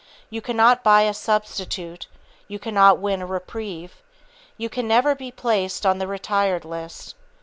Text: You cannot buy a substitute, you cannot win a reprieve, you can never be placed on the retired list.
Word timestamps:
You 0.31 0.41
cannot 0.41 0.83
buy 0.83 1.01
a 1.03 1.13
substitute, 1.13 2.07
you 2.47 2.57
cannot 2.57 2.97
win 2.97 3.21
a 3.21 3.27
reprieve, 3.27 4.01
you 4.57 4.67
can 4.67 4.87
never 4.87 5.13
be 5.13 5.29
placed 5.31 5.85
on 5.85 5.99
the 5.99 6.07
retired 6.07 6.65
list. 6.65 7.13